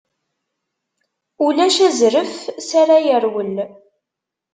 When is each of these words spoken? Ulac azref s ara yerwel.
Ulac 1.45 1.77
azref 1.87 2.33
s 2.67 2.69
ara 2.81 2.97
yerwel. 3.05 3.55